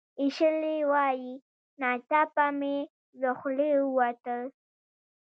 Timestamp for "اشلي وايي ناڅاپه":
0.23-2.45